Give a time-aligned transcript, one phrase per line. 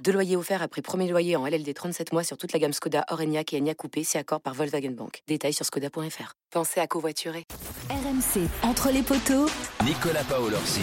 [0.00, 3.04] Deux loyers offerts après premier loyer en LLD 37 mois sur toute la gamme Skoda,
[3.10, 5.22] Orenia et Enya Coupé, c'est accord par Volkswagen Bank.
[5.28, 6.34] Détails sur skoda.fr.
[6.50, 7.44] Pensez à covoiturer.
[7.88, 9.46] RMC, entre les poteaux.
[9.84, 10.82] Nicolas Paolorsi.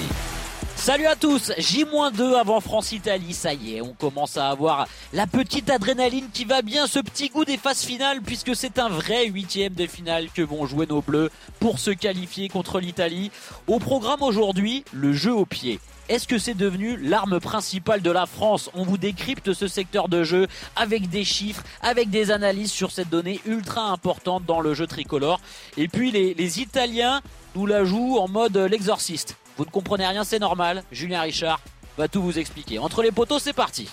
[0.76, 5.70] Salut à tous, J-2 avant France-Italie, ça y est, on commence à avoir la petite
[5.70, 9.74] adrénaline qui va bien, ce petit goût des phases finales, puisque c'est un vrai huitième
[9.74, 13.30] de finale que vont jouer nos bleus pour se qualifier contre l'Italie.
[13.68, 15.82] Au programme aujourd'hui, le jeu au pied.
[16.10, 18.72] Est-ce que c'est devenu l'arme principale de la France?
[18.74, 23.10] On vous décrypte ce secteur de jeu avec des chiffres, avec des analyses sur cette
[23.10, 25.40] donnée ultra importante dans le jeu tricolore.
[25.78, 27.22] Et puis les, Italiens
[27.54, 29.38] nous la jouent en mode l'exorciste.
[29.56, 30.84] Vous ne comprenez rien, c'est normal.
[30.92, 31.62] Julien Richard
[31.96, 32.80] va tout vous expliquer.
[32.80, 33.88] Entre les poteaux, c'est parti.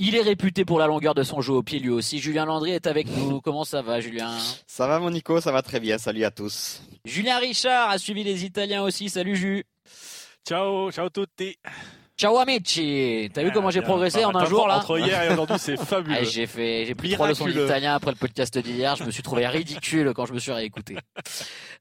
[0.00, 2.20] Il est réputé pour la longueur de son jeu au pied lui aussi.
[2.20, 3.40] Julien Landry est avec nous.
[3.44, 4.30] Comment ça va Julien
[4.68, 5.98] Ça va mon Nico, ça va très bien.
[5.98, 6.82] Salut à tous.
[7.04, 9.08] Julien Richard a suivi les Italiens aussi.
[9.08, 9.64] Salut Jus.
[10.46, 11.58] Ciao, ciao tutti.
[12.16, 13.28] Ciao amici.
[13.34, 16.18] T'as vu comment j'ai progressé en un jour là Entre hier et aujourd'hui, c'est fabuleux.
[16.20, 18.94] Ah, j'ai fait, j'ai pris trois leçons d'italien après le podcast d'hier.
[18.94, 20.96] Je me suis trouvé ridicule quand je me suis réécouté.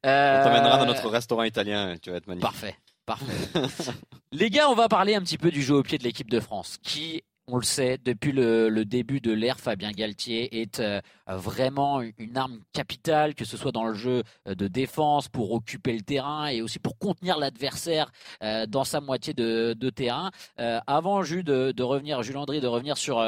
[0.08, 0.40] Euh...
[0.42, 1.96] On t'emmènera dans notre restaurant italien.
[2.02, 2.50] Tu vas être magnifique.
[2.50, 2.76] Parfait.
[3.06, 3.94] Parfait.
[4.32, 6.42] Les gars, on va parler un petit peu du jeu au pied de l'équipe de
[6.42, 12.02] France, qui on le sait, depuis le, début de l'ère, Fabien Galtier est euh, vraiment
[12.18, 16.02] une arme capitale, que ce soit dans le jeu euh, de défense, pour occuper le
[16.02, 18.12] terrain et aussi pour contenir l'adversaire
[18.44, 20.32] euh, dans sa moitié de, terrain.
[20.58, 23.26] avant, Jules, de, revenir, Jules André, de revenir sur,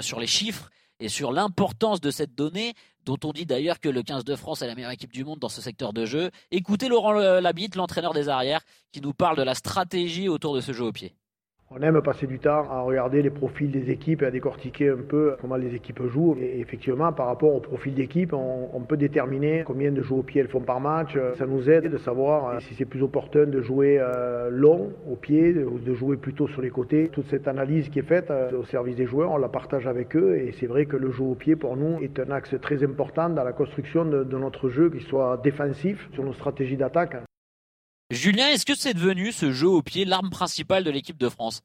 [0.00, 2.72] sur les chiffres et sur l'importance de cette donnée,
[3.04, 5.38] dont on dit d'ailleurs que le 15 de France est la meilleure équipe du monde
[5.38, 6.30] dans ce secteur de jeu.
[6.50, 10.72] Écoutez Laurent Labitte, l'entraîneur des arrières, qui nous parle de la stratégie autour de ce
[10.72, 11.14] jeu au pied.
[11.72, 15.04] On aime passer du temps à regarder les profils des équipes et à décortiquer un
[15.08, 16.36] peu comment les équipes jouent.
[16.40, 20.40] Et effectivement, par rapport au profil d'équipe, on, peut déterminer combien de jeux au pied
[20.40, 21.16] elles font par match.
[21.38, 25.14] Ça nous aide de savoir euh, si c'est plus opportun de jouer euh, long au
[25.14, 27.08] pied ou de jouer plutôt sur les côtés.
[27.12, 30.16] Toute cette analyse qui est faite euh, au service des joueurs, on la partage avec
[30.16, 30.38] eux.
[30.38, 33.28] Et c'est vrai que le jeu au pied, pour nous, est un axe très important
[33.28, 37.29] dans la construction de, de notre jeu, qu'il soit défensif sur nos stratégies d'attaque.
[38.10, 41.62] Julien, est-ce que c'est devenu ce jeu au pied l'arme principale de l'équipe de France?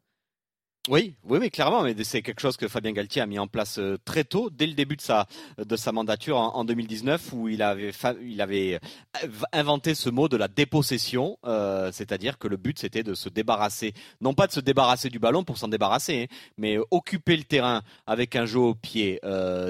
[0.88, 3.80] Oui, oui, oui, clairement, mais c'est quelque chose que Fabien Galtier a mis en place
[3.80, 5.26] euh, très tôt, dès le début de sa
[5.58, 7.92] de sa mandature en, 2019, où il avait
[8.22, 8.80] il avait
[9.24, 13.30] euh, inventé ce mot de la dépossession, euh, c'est-à-dire que le but c'était de se
[13.30, 17.46] débarrasser, non pas de se débarrasser du ballon pour s'en débarrasser, hein, mais occuper le
[17.46, 19.20] terrain avec un jeu au pied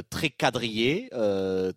[0.09, 1.09] très quadrillé,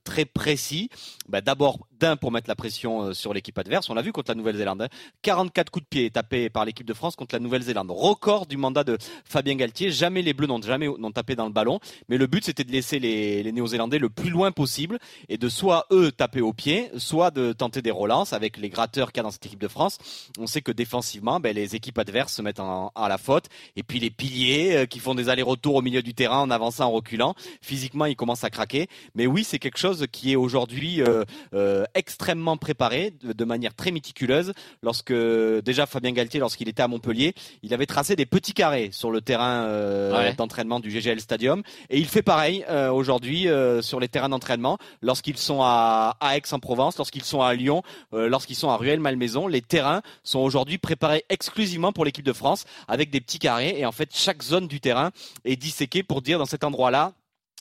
[0.03, 0.91] très précis.
[1.29, 4.35] Bah, d'abord d'un pour mettre la pression sur l'équipe adverse, on l'a vu contre la
[4.35, 4.89] Nouvelle-Zélande,
[5.23, 5.71] 44 hein.
[5.71, 8.99] coups de pied tapés par l'équipe de France contre la Nouvelle-Zélande, record du mandat de
[9.25, 9.91] Fabien Galtier.
[9.91, 12.73] Jamais les Bleus n'ont jamais n'ont tapé dans le ballon, mais le but c'était de
[12.73, 14.99] laisser les, Néo-Zélandais le plus loin possible
[15.29, 19.13] et de soit eux taper au pied, soit de tenter des relances avec les gratteurs
[19.13, 19.99] qu'il y a dans cette équipe de France.
[20.39, 23.83] On sait que défensivement, ben, les équipes adverses se mettent en, à la faute et
[23.83, 26.91] puis les piliers euh, qui font des allers-retours au milieu du terrain en avançant, en
[26.91, 27.35] reculant.
[27.61, 28.89] Physiquement, ils commencent à craquer.
[29.15, 33.75] Mais oui, c'est quelque chose qui est aujourd'hui euh, euh, extrêmement préparé de, de, manière
[33.75, 34.53] très méticuleuse.
[34.83, 39.11] Lorsque déjà Fabien Galtier, lorsqu'il était à Montpellier, il avait tracé des petits carrés sur
[39.11, 41.63] le terrain euh, d'entraînement du GGL Stadium.
[41.91, 46.99] Et il fait pareil euh, aujourd'hui euh, sur les terrains d'entraînement lorsqu'ils sont à, Aix-en-Provence,
[46.99, 47.83] lorsqu'ils sont à Lyon,
[48.13, 49.47] lorsqu'ils sont à Ruelle-Malmaison.
[49.47, 53.75] Les terrains sont aujourd'hui préparés exclusivement pour l'équipe de France avec des petits carrés.
[53.79, 55.11] Et en fait, chaque zone du terrain
[55.45, 57.13] est disséquée pour dire dans cet endroit-là,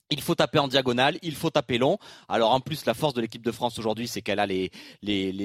[0.09, 1.97] il faut taper en diagonale, il faut taper long.
[2.29, 4.71] Alors en plus, la force de l'équipe de France aujourd'hui, c'est qu'elle a les,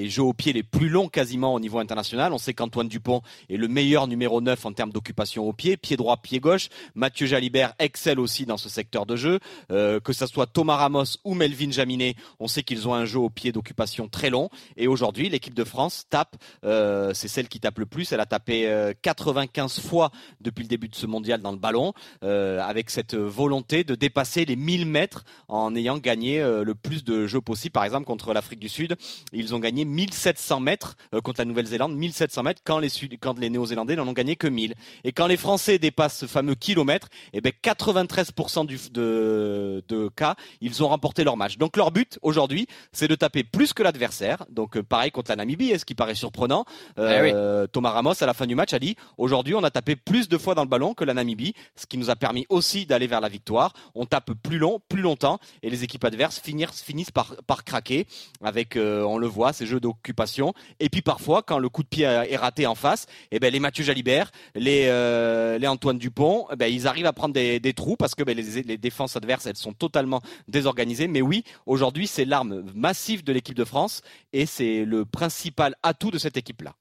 [0.09, 2.31] jeux au pied les plus longs quasiment au niveau international.
[2.31, 5.97] On sait qu'Antoine Dupont est le meilleur numéro 9 en termes d'occupation au pied, pied
[5.97, 6.69] droit, pied gauche.
[6.95, 9.39] Mathieu Jalibert excelle aussi dans ce secteur de jeu.
[9.71, 13.19] Euh, que ce soit Thomas Ramos ou Melvin Jaminet, on sait qu'ils ont un jeu
[13.19, 14.49] au pied d'occupation très long.
[14.77, 18.11] Et aujourd'hui, l'équipe de France tape, euh, c'est celle qui tape le plus.
[18.13, 21.93] Elle a tapé 95 euh, fois depuis le début de ce mondial dans le ballon,
[22.21, 27.27] avec cette volonté de dépasser les 1000 mètres en ayant gagné euh, le plus de
[27.27, 27.71] jeux possible.
[27.71, 28.95] Par exemple, contre l'Afrique du Sud,
[29.31, 33.37] ils ont gagné 1700 mètres euh, contre la Nouvelle-Zélande, 1700 mètres quand les, Sud, quand
[33.39, 34.75] les Néo-Zélandais n'en ont gagné que 1000.
[35.03, 40.35] Et quand les Français dépassent ce fameux kilomètre, eh ben 93% du, de, de cas,
[40.61, 41.57] ils ont remporté leur match.
[41.57, 44.45] Donc leur but aujourd'hui, c'est de taper plus que l'adversaire.
[44.49, 46.65] Donc euh, pareil contre la Namibie, ce qui paraît surprenant?
[46.97, 47.33] Eh
[47.71, 50.37] Thomas Ramos à la fin du match a dit aujourd'hui on a tapé plus de
[50.37, 53.21] fois dans le ballon que la Namibie, ce qui nous a permis aussi d'aller vers
[53.21, 53.73] la victoire.
[53.95, 58.05] On tape plus long, plus longtemps, et les équipes adverses finissent, par, craquer
[58.43, 60.53] avec, euh, on le voit, ces jeux d'occupation.
[60.79, 63.59] Et puis parfois, quand le coup de pied est raté en face, eh ben les
[63.59, 67.95] Mathieu Jalibert, les, euh, les Antoine Dupont, eh ben ils arrivent à prendre des, trous
[67.95, 71.07] parce que ben, les, défenses adverses, elles sont totalement désorganisées.
[71.07, 74.01] Mais oui, aujourd'hui, c'est l'arme massive de l'équipe de France
[74.33, 76.75] et c'est le principal atout de cette équipe-là.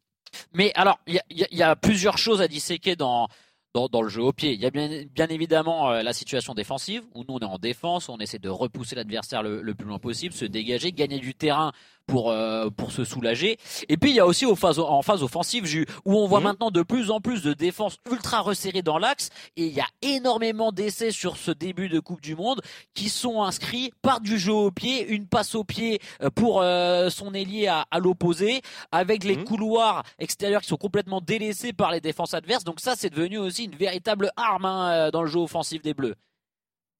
[0.55, 3.29] Mais alors, il y a, plusieurs choses à disséquer dans,
[3.75, 4.53] dans, dans, le jeu au pied.
[4.53, 7.59] Il y a bien, bien évidemment euh, la situation défensive, où nous on est en
[7.59, 11.35] défense, on essaie de repousser l'adversaire le, le, plus loin possible, se dégager, gagner du
[11.35, 11.73] terrain
[12.07, 13.59] pour euh, pour se soulager.
[13.89, 15.65] Et puis il y a aussi aux phases, en phase offensive
[16.05, 16.45] où on voit mhm.
[16.45, 19.87] maintenant de plus en plus de défenses ultra resserrées dans l'axe et il y a
[20.03, 22.61] énormément d'essais sur ce début de Coupe du Monde
[22.95, 27.09] qui sont inscrits par du jeu au pied, une passe au pied euh, pour euh,
[27.11, 29.45] son ailier à, à l'opposé, avec les mhm.
[29.45, 32.65] couloirs extérieurs qui sont complètement délaissés par les défenses adverses.
[32.65, 36.15] Donc ça c'est devenu aussi une véritable arme hein, dans le jeu offensif des Bleus.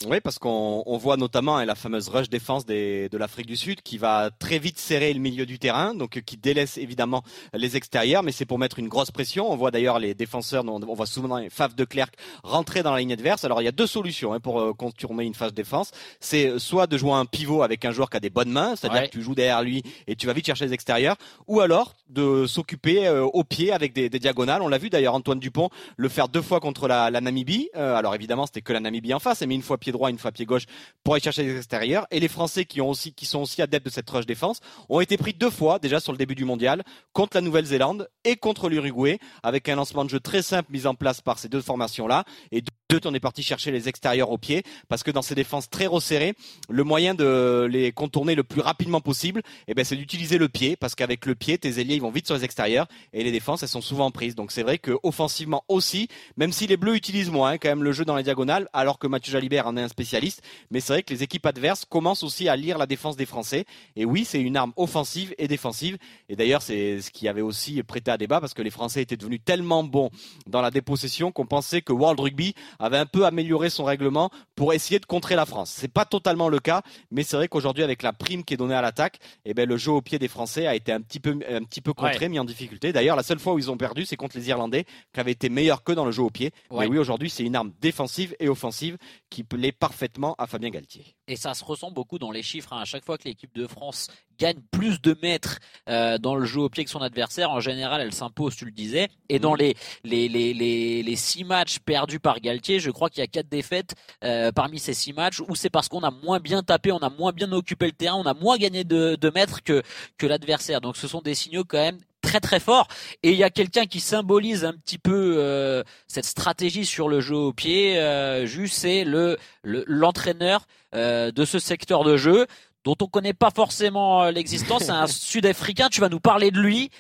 [0.09, 3.57] Oui, parce qu'on on voit notamment hein, la fameuse rush défense des, de l'Afrique du
[3.57, 7.23] Sud qui va très vite serrer le milieu du terrain, donc qui délaisse évidemment
[7.55, 9.51] les extérieurs, mais c'est pour mettre une grosse pression.
[9.51, 12.09] On voit d'ailleurs les défenseurs, on voit souvent les Faf de Clerc
[12.43, 13.45] rentrer dans la ligne adverse.
[13.45, 15.91] Alors il y a deux solutions hein, pour euh, contourner une phase défense.
[16.21, 19.05] C'est soit de jouer un pivot avec un joueur qui a des bonnes mains, c'est-à-dire
[19.05, 21.17] que tu joues derrière lui et tu vas vite chercher les extérieurs,
[21.47, 24.63] ou alors de s'occuper euh, au pied avec des, des diagonales.
[24.63, 27.69] On l'a vu d'ailleurs Antoine Dupont le faire deux fois contre la, la Namibie.
[27.77, 30.19] Euh, alors évidemment c'était que la Namibie en face, mais une fois pied droit, une
[30.19, 30.65] fois pied gauche
[31.05, 32.07] pour aller chercher les extérieurs.
[32.11, 35.01] Et les Français qui ont aussi, qui sont aussi adeptes de cette rush défense, ont
[35.01, 38.69] été pris deux fois déjà sur le début du mondial contre la Nouvelle-Zélande et contre
[38.69, 42.25] l'Uruguay avec un lancement de jeu très simple mis en place par ces deux formations-là.
[42.51, 42.63] Et
[42.93, 45.87] deux, on est parti chercher les extérieurs au pied parce que dans ces défenses très
[45.87, 46.35] resserrées,
[46.69, 50.77] le moyen de les contourner le plus rapidement possible, eh ben, c'est d'utiliser le pied
[50.77, 53.63] parce qu'avec le pied, tes ailiers ils vont vite sur les extérieurs et les défenses
[53.63, 54.35] elles sont souvent prises.
[54.35, 57.83] Donc c'est vrai que offensivement aussi, même si les Bleus utilisent moins hein, quand même
[57.83, 60.93] le jeu dans les diagonales, alors que Mathieu Jalibert en est un spécialiste mais c'est
[60.93, 63.65] vrai que les équipes adverses commencent aussi à lire la défense des Français.
[63.97, 65.99] Et oui, c'est une arme offensive et défensive.
[66.29, 69.17] Et d'ailleurs, c'est ce qui avait aussi prêté à débat parce que les Français étaient
[69.17, 70.11] devenus tellement bons
[70.47, 74.75] dans la dépossession qu'on pensait que World Rugby avait un peu amélioré son règlement pour
[74.75, 75.73] essayer de contrer la France.
[75.75, 78.75] C'est pas totalement le cas, mais c'est vrai qu'aujourd'hui, avec la prime qui est donnée
[78.75, 81.39] à l'attaque, eh ben, le jeu au pied des Français a été un petit peu,
[81.49, 82.93] un petit peu contré, mis en difficulté.
[82.93, 85.49] D'ailleurs, la seule fois où ils ont perdu, c'est contre les Irlandais, qui avaient été
[85.49, 86.51] meilleurs que dans le jeu au pied.
[86.73, 88.99] Mais oui, aujourd'hui, c'est une arme défensive et offensive
[89.31, 91.15] qui plaît parfaitement à Fabien Galtier.
[91.33, 92.75] Et ça se ressent beaucoup dans les chiffres.
[92.75, 92.83] Hein.
[92.83, 94.09] À chaque fois que l'équipe de France
[94.39, 98.03] gagne plus de mètres euh, dans le jeu au pied que son adversaire, en général,
[98.03, 99.09] elle s'impose, tu le disais.
[99.31, 99.59] Et dans mm.
[99.59, 103.49] les, les, les, les, six matchs perdus par Galtier, je crois qu'il y a quatre
[103.49, 103.95] défaites
[104.25, 107.09] euh, parmi ces six matchs où c'est parce qu'on a moins bien tapé, on a
[107.09, 109.83] moins bien occupé le terrain, on a moins gagné de, de mètres que,
[110.19, 110.83] que l'adversaire.
[110.83, 111.99] Donc ce sont des signaux quand même
[112.33, 112.89] très très fort.
[113.23, 117.21] Et il y a quelqu'un qui symbolise un petit peu euh, cette stratégie sur le
[117.21, 117.99] jeu au pied.
[117.99, 122.47] Euh, juste, c'est le l'entraîneur euh, de ce secteur de jeu
[122.85, 124.85] dont on connaît pas forcément l'existence.
[124.85, 125.89] C'est un Sud-Africain.
[125.91, 126.91] Tu vas nous parler de lui.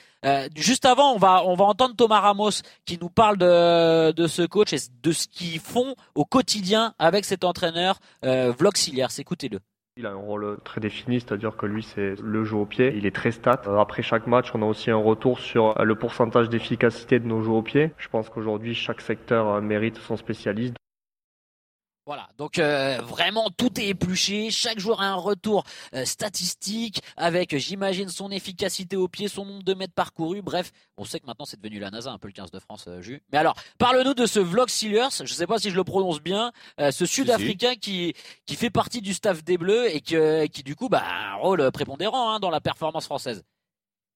[0.54, 4.42] juste avant, on va on va entendre Thomas Ramos qui nous parle de de ce
[4.42, 9.18] coach et de ce qu'ils font au quotidien avec cet entraîneur euh, Vloxiliers.
[9.18, 9.60] Écoutez-le.
[9.98, 12.94] Il a un rôle très défini, c'est-à-dire que lui, c'est le jeu au pied.
[12.96, 13.60] Il est très stat.
[13.66, 17.26] Euh, après chaque match, on a aussi un retour sur euh, le pourcentage d'efficacité de
[17.26, 17.92] nos jeux au pied.
[17.98, 20.76] Je pense qu'aujourd'hui, chaque secteur euh, mérite son spécialiste.
[22.04, 25.62] Voilà, donc euh, vraiment tout est épluché, chaque joueur a un retour
[25.94, 31.04] euh, statistique avec, j'imagine, son efficacité au pied, son nombre de mètres parcourus, bref, on
[31.04, 33.22] sait que maintenant c'est devenu la NASA, un peu le 15 de France, euh, Jus.
[33.30, 36.20] Mais alors, parle-nous de ce Vlog Sealers, je ne sais pas si je le prononce
[36.20, 36.50] bien,
[36.90, 38.14] ce Sud-Africain qui,
[38.46, 40.16] qui fait partie du staff des Bleus et qui,
[40.52, 43.44] qui du coup, bah, a un rôle prépondérant hein, dans la performance française.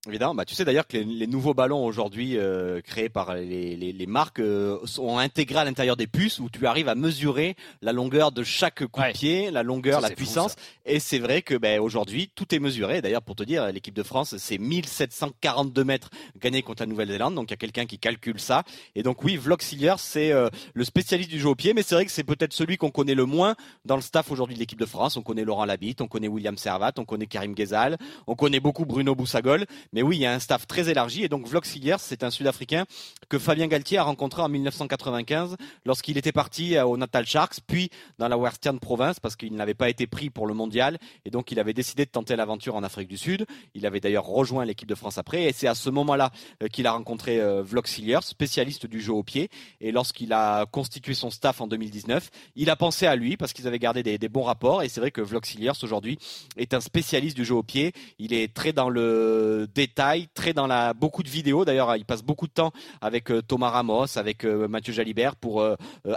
[0.09, 3.93] Évidemment, bah, tu sais d'ailleurs que les, nouveaux ballons aujourd'hui euh, créés par les, les,
[3.93, 7.93] les marques euh, sont intégrés à l'intérieur des puces où tu arrives à mesurer la
[7.93, 10.55] longueur de chaque coup de pied, la longueur, la puissance.
[10.85, 13.03] et c'est vrai que ben, aujourd'hui tout est mesuré.
[13.03, 16.11] D'ailleurs, pour te dire, l'équipe de France, c'est 1742 mètres
[16.41, 17.35] gagnés contre la Nouvelle-Zélande.
[17.35, 18.63] Donc il y a quelqu'un qui calcule ça.
[18.95, 22.05] Et donc oui, Vloxilier, c'est euh, le spécialiste du jeu au pied, mais c'est vrai
[22.05, 24.87] que c'est peut-être celui qu'on connaît le moins dans le staff aujourd'hui de l'équipe de
[24.87, 25.17] France.
[25.17, 27.97] On connaît Laurent Labitte, on connaît William Servat, on connaît Karim Ghezal,
[28.27, 29.67] on connaît beaucoup Bruno Boussagol.
[29.97, 31.25] Mais oui, il y a un staff très élargi.
[31.25, 32.85] Et donc Vloxiliers, c'est un Sud-Africain
[33.31, 37.89] que Fabien Galtier a rencontré en 1995 lorsqu'il était parti euh, au Natal Sharks, puis
[38.19, 40.99] dans la Western Province parce qu'il n'avait pas été pris pour le mondial.
[41.25, 43.47] Et donc il avait décidé de tenter l'aventure en Afrique du Sud.
[43.73, 45.45] Il avait d'ailleurs rejoint l'équipe de France après.
[45.45, 46.31] Et c'est à ce moment-là
[46.63, 49.49] euh, qu'il a rencontré euh, Vloxiliers, spécialiste du jeu au pied.
[49.81, 53.67] Et lorsqu'il a constitué son staff en 2019, il a pensé à lui parce qu'ils
[53.67, 54.83] avaient gardé des, bons rapports.
[54.83, 56.19] Et c'est vrai que Vloxiliers aujourd'hui
[56.59, 57.95] est un spécialiste du jeu au pied.
[58.19, 61.65] Il est très dans le détail, très dans la beaucoup de vidéos.
[61.65, 65.65] D'ailleurs, il passe beaucoup de temps avec Thomas Ramos, avec Mathieu Jalibert pour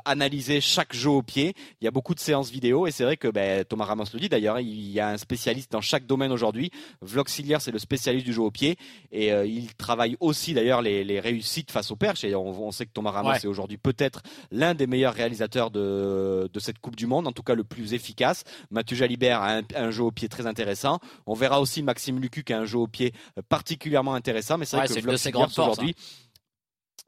[0.06, 1.54] analyser chaque jeu au pied.
[1.82, 4.20] Il y a beaucoup de séances vidéo et c'est vrai que ben, Thomas Ramos le
[4.20, 6.72] dit d'ailleurs, il y a un spécialiste dans chaque domaine aujourd'hui.
[7.02, 8.78] Vloxilier, c'est le spécialiste du jeu au pied
[9.12, 12.24] et il travaille aussi d'ailleurs les, réussites face au perche.
[12.24, 16.60] Et on, sait que Thomas Ramos est aujourd'hui peut-être l'un des meilleurs réalisateurs de, de
[16.60, 18.44] cette Coupe du Monde, en tout cas le plus efficace.
[18.72, 21.00] Mathieu Jalibert a un, jeu au pied très intéressant.
[21.26, 23.14] On verra aussi Maxime Lucu qui a un jeu au pied
[23.50, 24.58] particulièrement intéressant.
[24.58, 25.96] Mais c'est vrai que Vloxiliers aujourd'hui.
[25.98, 26.30] Hein.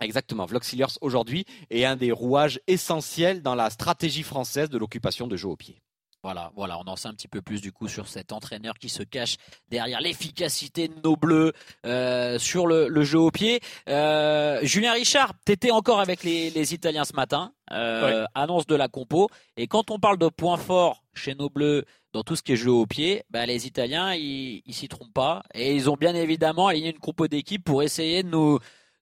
[0.01, 0.45] Exactement.
[0.45, 5.47] Vloxiliers aujourd'hui est un des rouages essentiels dans la stratégie française de l'occupation de jeu
[5.47, 5.81] au pied.
[6.23, 8.89] Voilà, voilà, on en sait un petit peu plus du coup sur cet entraîneur qui
[8.89, 9.37] se cache
[9.69, 11.51] derrière l'efficacité de nos bleus
[11.87, 13.59] euh, sur le, jeu au pied.
[13.89, 19.29] Euh, Julien Richard, t'étais encore avec les, Italiens ce matin, euh, annonce de la compo.
[19.57, 22.57] Et quand on parle de points forts chez nos bleus dans tout ce qui est
[22.57, 26.67] jeu au pied, bah, les Italiens ils, s'y trompent pas et ils ont bien évidemment
[26.67, 28.59] aligné une compo d'équipe pour essayer de nous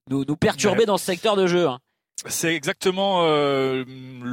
[0.08, 1.68] nous, nous perturber dans ce secteur de jeu.
[1.68, 1.78] Hein.
[2.26, 3.84] C'est exactement euh,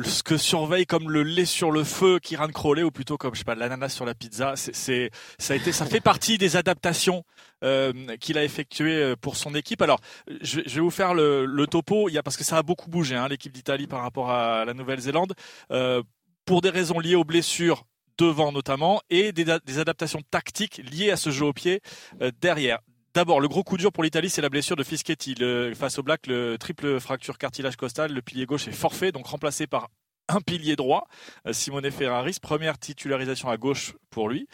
[0.03, 3.39] ce que surveille comme le lait sur le feu Kiran Crowley, ou plutôt comme je
[3.39, 4.55] sais pas l'ananas sur la pizza.
[4.57, 7.23] C'est, ça a été, ça fait partie des adaptations
[7.63, 9.81] euh, qu'il a effectuées euh, pour son équipe.
[9.81, 9.99] Alors,
[10.41, 12.09] je, vais vous faire le, le, topo.
[12.09, 14.65] Il y a parce que ça a beaucoup bougé hein, l'équipe d'Italie par rapport à
[14.65, 15.33] la Nouvelle-Zélande
[15.71, 16.03] euh,
[16.43, 17.85] pour des raisons liées aux blessures
[18.17, 21.81] devant notamment et des, adaptations tactiques liées à ce jeu au pied
[22.21, 22.79] euh, derrière.
[23.13, 25.35] D'abord, le gros coup dur pour l'Italie, c'est la blessure de Fischetti.
[25.75, 29.65] face au Black, le triple fracture cartilage costal, le pilier gauche est forfait, donc remplacé
[29.65, 29.89] par
[30.27, 31.07] un pilier droit,
[31.45, 34.47] euh, Simone Ferraris, première titularisation à gauche pour lui.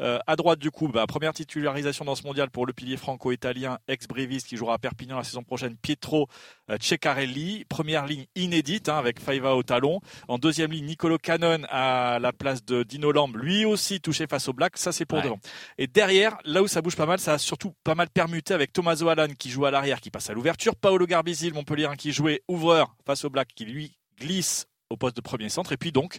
[0.00, 3.78] Euh, à droite, du coup, bah, première titularisation dans ce mondial pour le pilier franco-italien
[3.88, 6.28] ex-Brevis qui jouera à Perpignan la saison prochaine, Pietro
[6.70, 7.64] euh, Ceccarelli.
[7.68, 10.00] Première ligne inédite hein, avec Faiva au talon.
[10.28, 14.48] En deuxième ligne, Nicolo Cannon à la place de Dino Lamb, lui aussi touché face
[14.48, 14.76] au Black.
[14.76, 15.38] Ça, c'est pour devant.
[15.78, 18.72] Et derrière, là où ça bouge pas mal, ça a surtout pas mal permuté avec
[18.72, 20.76] Tommaso Allan qui joue à l'arrière, qui passe à l'ouverture.
[20.76, 25.16] Paolo Garbisi, le Montpellier, qui jouait ouvreur face au Black, qui lui glisse au poste
[25.16, 25.72] de premier centre.
[25.72, 26.18] Et puis donc,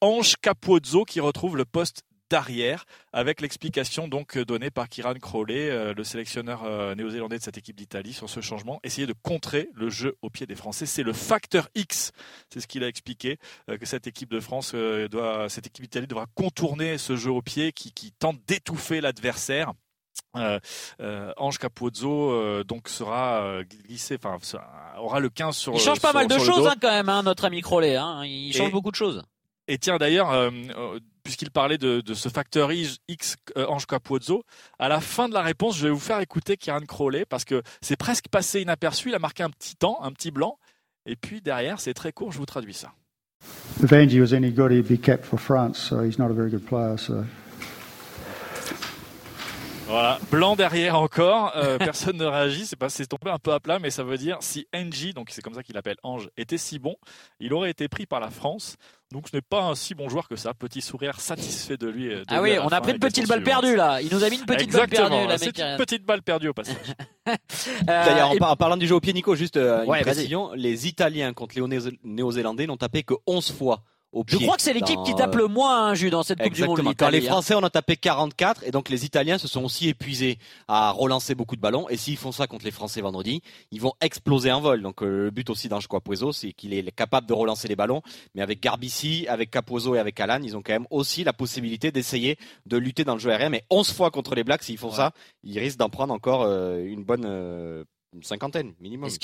[0.00, 5.94] Ange Capozzo qui retrouve le poste d'arrière avec l'explication donc donnée par Kiran Crowley, euh,
[5.94, 8.80] le sélectionneur euh, néo-zélandais de cette équipe d'Italie sur ce changement.
[8.82, 12.12] Essayer de contrer le jeu au pied des Français, c'est le facteur X.
[12.52, 13.38] C'est ce qu'il a expliqué
[13.70, 17.42] euh, que cette équipe de France doit, cette équipe d'Italie devra contourner ce jeu au
[17.42, 19.72] pied qui tente d'étouffer l'adversaire.
[20.36, 20.58] Euh,
[21.00, 24.38] euh, Ange Capozzo euh, donc sera glissé, enfin
[24.98, 25.74] aura le 15 sur.
[25.74, 27.96] Il change pas mal de choses hein, quand même, hein, notre ami Crowley.
[27.96, 28.24] Hein.
[28.24, 29.22] il change beaucoup de choses.
[29.68, 30.50] Et tiens d'ailleurs,
[31.24, 34.44] puisqu'il parlait de, ce facteur X Ange Capozzo,
[34.78, 37.62] à la fin de la réponse, je vais vous faire écouter Kieran Crowley parce que
[37.80, 39.08] c'est presque passé inaperçu.
[39.08, 40.58] Il a marqué un petit temps, un petit blanc,
[41.04, 42.30] et puis derrière, c'est très court.
[42.30, 42.92] Je vous traduis ça.
[43.82, 45.78] If Angie was any good, he'd be kept for France.
[45.78, 46.96] So he's not a very good player.
[46.96, 47.24] So.
[49.86, 53.60] Voilà, blanc derrière encore, euh, personne ne réagit, c'est pas c'est tombé un peu à
[53.60, 56.58] plat, mais ça veut dire si Angie, donc c'est comme ça qu'il appelle Ange, était
[56.58, 56.96] si bon,
[57.38, 58.76] il aurait été pris par la France.
[59.12, 60.52] Donc ce n'est pas un si bon joueur que ça.
[60.52, 62.10] Petit sourire satisfait de lui.
[62.26, 64.02] ah oui, on a pris une petite balle perdue là.
[64.02, 65.14] Il nous a mis une petite balle perdue.
[65.38, 66.76] C'est une petite balle perdue au passage.
[67.28, 70.52] Euh, D'ailleurs, en, parlant du jeu au pied, Nico, juste euh, une précision.
[70.54, 73.82] Les Italiens contre les Néo-Zélandais n'ont tapé que 11 fois
[74.26, 76.94] je crois que c'est l'équipe qui tape le moins, hein, dans cette Coupe du Monde.
[76.96, 80.38] Quand les Français en ont tapé 44, et donc les Italiens se sont aussi épuisés
[80.68, 81.88] à relancer beaucoup de ballons.
[81.88, 84.82] Et s'ils font ça contre les Français vendredi, ils vont exploser un vol.
[84.82, 88.02] Donc euh, le but aussi d'Ange Capuoso, c'est qu'il est capable de relancer les ballons.
[88.34, 91.90] Mais avec Garbici, avec Capuoso et avec Alan, ils ont quand même aussi la possibilité
[91.90, 93.50] d'essayer de lutter dans le jeu aérien.
[93.50, 96.78] Mais 11 fois contre les Blacks, s'ils font ça, ils risquent d'en prendre encore euh,
[96.84, 97.84] une bonne euh,
[98.16, 99.08] une cinquantaine minimum.
[99.08, 99.18] Est-ce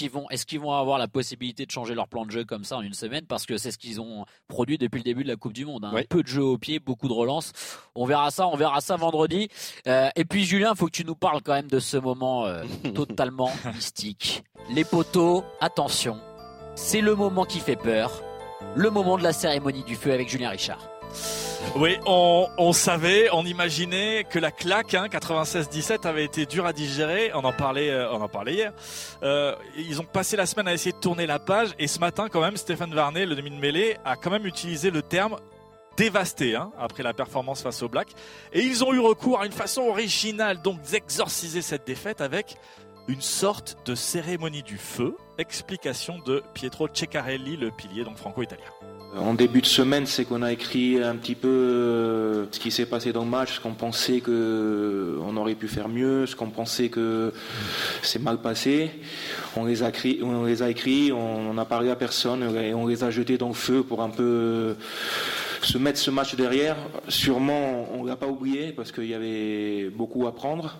[0.46, 2.92] qu'ils vont, avoir la possibilité de changer leur plan de jeu comme ça en une
[2.92, 3.26] semaine?
[3.26, 5.84] Parce que c'est ce qu'ils ont produit depuis le début de la Coupe du Monde.
[5.84, 6.02] Hein.
[6.08, 7.52] peu de jeu au pied, beaucoup de relances.
[7.94, 9.48] On verra ça, on verra ça vendredi.
[9.86, 12.64] Euh, et puis Julien, faut que tu nous parles quand même de ce moment euh,
[12.94, 14.44] totalement mystique.
[14.70, 16.20] Les poteaux, attention,
[16.74, 18.22] c'est le moment qui fait peur,
[18.76, 20.91] le moment de la cérémonie du feu avec Julien Richard.
[21.76, 27.30] Oui, on, savait, on imaginait que la claque hein, 96-17 avait été dure à digérer.
[27.34, 28.72] On en parlait, euh, on en parlait hier.
[29.22, 32.28] Euh, ils ont passé la semaine à essayer de tourner la page et ce matin,
[32.30, 35.36] quand même, Stéphane Varnet, le demi de mêlée, a quand même utilisé le terme
[35.96, 38.08] dévasté hein, après la performance face au Black.
[38.52, 42.56] Et ils ont eu recours à une façon originale donc d'exorciser cette défaite avec
[43.08, 45.16] une sorte de cérémonie du feu.
[45.38, 48.64] Explication de Pietro Ceccarelli, le pilier donc franco-italien.
[49.14, 52.86] En début de semaine, c'est qu'on a écrit un petit peu euh, ce qui s'est
[52.86, 56.48] passé dans le match, ce qu'on pensait qu'on euh, aurait pu faire mieux, ce qu'on
[56.48, 57.30] pensait que
[58.00, 58.90] c'est mal passé.
[59.54, 63.10] On les a écrits, on les a n'a parlé à personne et on les a
[63.10, 64.76] jetés dans le feu pour un peu
[65.60, 66.76] se mettre ce match derrière.
[67.08, 70.78] Sûrement, on ne l'a pas oublié parce qu'il y avait beaucoup à prendre.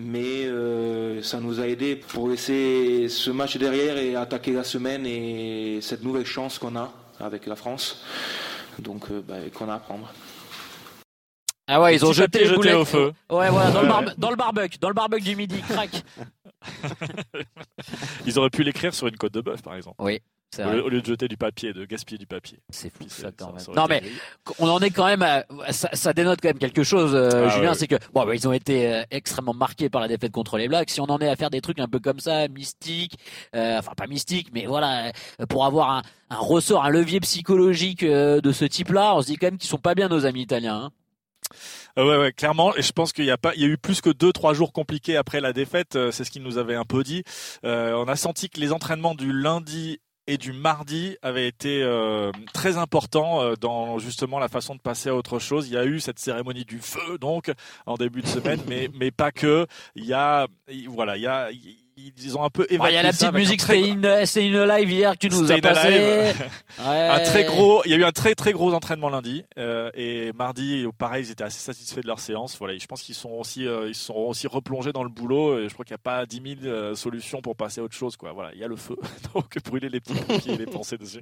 [0.00, 5.06] Mais euh, ça nous a aidé pour laisser ce match derrière et attaquer la semaine
[5.06, 6.92] et cette nouvelle chance qu'on a
[7.22, 8.04] avec la France.
[8.78, 10.12] Donc, euh, bah, qu'on a à prendre.
[11.68, 12.74] Ah ouais, ils ont jeté, jeté boulettes.
[12.74, 13.12] au feu.
[13.30, 16.02] Ouais, voilà, dans, le barbe- dans le barbecue, dans le barbecue du midi, crac.
[18.26, 19.96] Ils auraient pu l'écrire sur une côte de bœuf, par exemple.
[20.00, 20.20] Oui,
[20.58, 22.58] Au lieu, de jeter du papier, de gaspiller du papier.
[22.70, 23.64] C'est fou ça quand même.
[23.74, 24.02] Non mais
[24.58, 27.48] on en est quand même, à- ça, ça dénote quand même quelque chose, euh, Ah,
[27.48, 27.74] Julien, ouais.
[27.74, 30.68] c'est que bon, bah, ils ont été euh, extrêmement marqués par la défaite contre les
[30.68, 30.90] Blacks.
[30.90, 33.16] Si on en est à faire des trucs un peu comme ça, mystiques,
[33.56, 35.12] euh, enfin pas mystiques, mais voilà,
[35.48, 39.46] pour avoir un, un ressort, un levier psychologique de ce type-là, on se dit quand
[39.46, 40.76] même qu'ils sont pas bien nos amis italiens.
[40.84, 40.90] hein.
[41.98, 42.74] Euh, ouais, ouais, clairement.
[42.76, 44.54] Et je pense qu'il y a pas, il y a eu plus que deux, trois
[44.54, 45.96] jours compliqués après la défaite.
[45.96, 47.22] euh, C'est ce qu'il nous avait un peu dit.
[47.64, 52.30] Euh, on a senti que les entraînements du lundi et du mardi avaient été euh,
[52.54, 55.68] très importants euh, dans justement la façon de passer à autre chose.
[55.68, 57.50] Il y a eu cette cérémonie du feu donc
[57.86, 59.66] en début de semaine, mais mais pas que.
[59.96, 61.50] Il y a, il- voilà, il y a,
[62.22, 64.68] ils ont un peu évacué Il y a la petite musique très- in, Stay in
[64.68, 66.32] Alive hier que tu nous as passé.
[66.78, 67.08] Ouais.
[67.08, 70.32] un très gros, il y a eu un très très gros entraînement lundi euh, et
[70.32, 72.56] mardi pareil ils étaient assez satisfaits de leur séance.
[72.58, 75.68] Voilà, je pense qu'ils sont aussi euh, ils sont aussi replongés dans le boulot et
[75.68, 78.16] je crois qu'il n'y a pas 10 000 euh, solutions pour passer à autre chose
[78.16, 78.32] quoi.
[78.32, 78.96] Voilà, il y a le feu
[79.34, 81.20] donc brûler les petits et les penser dessus.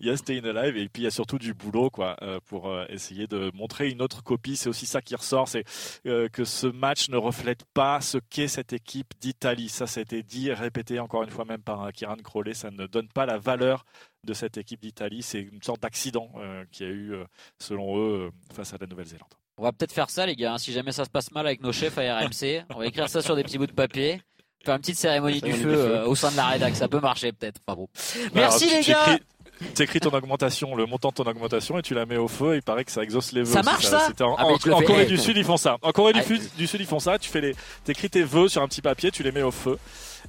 [0.00, 2.16] Il y a Stay in Alive et puis il y a surtout du boulot quoi
[2.46, 4.56] pour essayer de montrer une autre copie.
[4.56, 5.64] C'est aussi ça qui ressort, c'est
[6.04, 9.68] que ce match ne reflète pas ce qu'est cette équipe d'Italie.
[9.68, 12.54] Ça, a été dit et répété encore une fois même par euh, Kieran Crowley.
[12.54, 13.84] Ça ne donne pas la valeur
[14.26, 15.22] de cette équipe d'Italie.
[15.22, 17.24] C'est une sorte d'accident euh, qu'il y a eu, euh,
[17.58, 19.28] selon eux, euh, face à la Nouvelle-Zélande.
[19.58, 20.54] On va peut-être faire ça, les gars.
[20.54, 20.58] hein.
[20.58, 23.20] Si jamais ça se passe mal avec nos chefs à RMC, on va écrire ça
[23.22, 24.22] sur des petits bouts de papier.
[24.64, 25.96] Faire une petite cérémonie du Cérémonie feu, du feu.
[25.96, 26.74] euh, au sein de la rédac.
[26.76, 27.60] Ça peut marcher, peut-être.
[27.66, 27.88] Enfin bon.
[28.34, 29.18] Merci, Alors, les gars.
[29.60, 32.28] Tu écris, écris ton augmentation, le montant de ton augmentation, et tu la mets au
[32.28, 32.56] feu.
[32.56, 33.52] Il paraît que ça exauce les vœux.
[33.52, 34.84] Ça marche, ça c'était en, Ah, en- en fais.
[34.84, 35.76] Corée du Sud, ils font ça.
[35.82, 37.18] En Corée du, Ah, Sud, du Sud, ils font ça.
[37.18, 39.78] Tu fais les, t'écris tes vœux sur un petit papier, tu les mets au feu,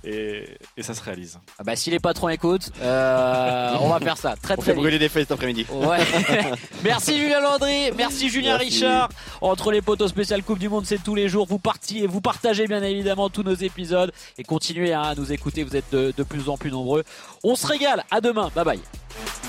[0.04, 0.46] et,
[0.78, 1.40] et ça se réalise.
[1.60, 4.36] Ah bah, si les patrons écoutent, euh, on va faire ça.
[4.42, 4.82] Très, On très fait vite.
[4.82, 5.66] brûler des feuilles cet après-midi.
[5.72, 6.00] Ouais.
[6.84, 8.66] merci Julien Landry, merci Julien Merci.
[8.82, 9.10] Richard.
[9.42, 11.46] Entre les poteaux spécial Coupe du Monde, c'est tous les jours.
[11.48, 15.64] Vous partiez, vous partagez bien évidemment tous nos épisodes et continuez hein, à nous écouter.
[15.64, 17.04] Vous êtes de, de plus en plus nombreux.
[17.44, 18.04] On se régale.
[18.12, 18.52] À demain.
[18.56, 18.80] Bye bye.
[19.14, 19.41] Yeah.